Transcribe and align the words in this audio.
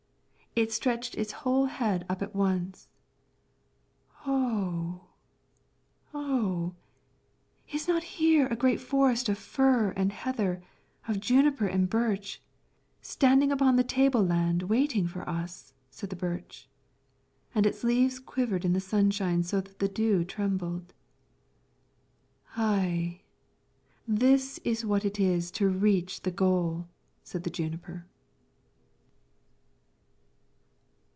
It 0.53 0.69
stretched 0.73 1.15
its 1.15 1.31
whole 1.31 1.67
head 1.67 2.05
up 2.09 2.21
at 2.21 2.35
once. 2.35 2.89
"Oh, 4.27 5.05
oh! 6.13 6.75
is 7.71 7.87
not 7.87 8.03
here 8.19 8.47
a 8.47 8.57
great 8.57 8.81
forest 8.81 9.29
of 9.29 9.37
fir 9.37 9.91
and 9.95 10.11
heather, 10.11 10.61
of 11.07 11.21
juniper 11.21 11.67
and 11.67 11.89
birch, 11.89 12.41
standing 13.01 13.49
upon 13.49 13.77
the 13.77 13.83
table 13.85 14.21
land 14.25 14.63
waiting 14.63 15.07
for 15.07 15.27
us?" 15.27 15.73
said 15.89 16.09
the 16.09 16.17
birch; 16.17 16.67
and 17.55 17.65
its 17.65 17.81
leaves 17.85 18.19
quivered 18.19 18.65
in 18.65 18.73
the 18.73 18.81
sunshine 18.81 19.43
so 19.43 19.61
that 19.61 19.79
the 19.79 19.87
dew 19.87 20.25
trembled. 20.25 20.93
"Ay, 22.57 23.21
this 24.05 24.57
is 24.65 24.83
what 24.83 25.05
it 25.05 25.17
is 25.17 25.49
to 25.51 25.69
reach 25.69 26.23
the 26.23 26.29
goal!" 26.31 26.89
said 27.23 27.45
the 27.45 27.49
juniper. 27.49 28.05